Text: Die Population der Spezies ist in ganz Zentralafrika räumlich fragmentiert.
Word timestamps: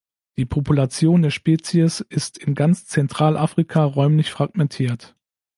Die 0.35 0.45
Population 0.45 1.21
der 1.21 1.29
Spezies 1.29 1.99
ist 1.99 2.39
in 2.39 2.55
ganz 2.55 2.87
Zentralafrika 2.87 3.83
räumlich 3.83 4.31
fragmentiert. 4.31 5.15